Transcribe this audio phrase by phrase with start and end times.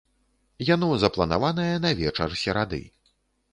[0.69, 2.83] Яно запланаванае на вечар серады.